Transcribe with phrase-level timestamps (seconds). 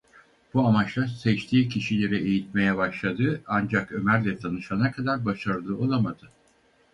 [0.53, 6.29] Bu amaçla seçtiği kişileri eğitmeye başladı ancak Ömer'le tanışana kadar başarılı olamadı.